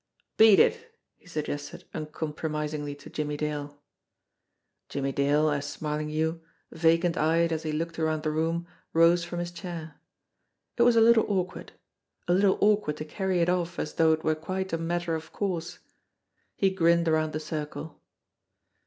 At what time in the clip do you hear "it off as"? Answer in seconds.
13.41-13.93